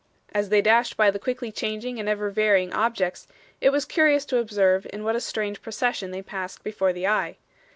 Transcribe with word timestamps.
As 0.33 0.49
they 0.49 0.63
dashed 0.63 0.97
by 0.97 1.11
the 1.11 1.19
quickly 1.19 1.51
changing 1.51 1.99
and 1.99 2.09
ever 2.09 2.31
varying 2.31 2.73
objects, 2.73 3.27
it 3.61 3.69
was 3.69 3.85
curious 3.85 4.25
to 4.25 4.39
observe 4.39 4.87
in 4.91 5.03
what 5.03 5.15
a 5.15 5.21
strange 5.21 5.61
procession 5.61 6.09
they 6.09 6.23
passed 6.23 6.63
before 6.63 6.91
the 6.91 7.05
eye. 7.05 7.37